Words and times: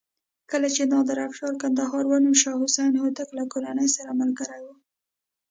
کله 0.51 0.67
چې 0.75 0.83
نادر 0.93 1.17
افشار 1.27 1.53
کندهار 1.61 2.03
ونیو 2.07 2.39
شاه 2.41 2.59
حسین 2.63 2.93
هوتک 3.03 3.29
له 3.37 3.43
کورنۍ 3.51 3.87
سره 3.95 4.11
ملګری 4.21 4.61
و. 4.63 4.67